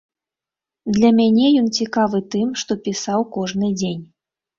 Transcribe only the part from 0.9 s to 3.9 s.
Для мяне ён цікавы тым, што пісаў кожны